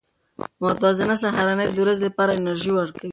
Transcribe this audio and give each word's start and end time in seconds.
متوازنه 0.63 1.15
سهارنۍ 1.23 1.67
د 1.71 1.77
ورځې 1.83 2.01
لپاره 2.09 2.31
انرژي 2.39 2.71
ورکوي. 2.75 3.09